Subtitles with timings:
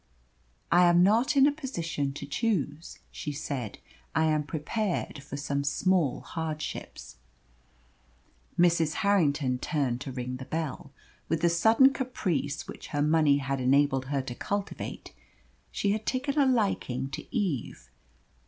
[0.71, 3.77] "I am not in a position to choose," she said.
[4.15, 7.17] "I am prepared for some small hardships."
[8.57, 8.93] Mrs.
[9.05, 10.91] Harrington turned to ring the bell.
[11.29, 15.13] With the sudden caprice which her money had enabled her to cultivate,
[15.71, 17.91] she had taken a liking to Eve.